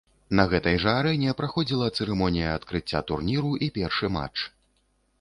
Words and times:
На 0.37 0.45
гэтай 0.53 0.79
жа 0.83 0.93
арэне 1.01 1.35
праходзіла 1.41 1.91
цырымонія 1.97 2.57
адкрыцця 2.63 3.05
турніру 3.13 3.55
і 3.67 3.73
першы 3.81 4.15
матч. 4.21 4.53